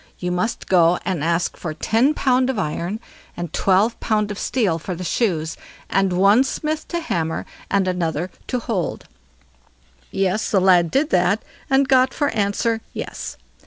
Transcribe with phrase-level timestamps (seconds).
[0.17, 2.99] You must go and ask for ten pound of iron
[3.37, 5.55] and twelve pound of steel for the shoes,
[5.91, 9.05] and one smith to hammer and another to hold."
[10.09, 13.37] Yes, the lad did that, and got for answer "Yes!"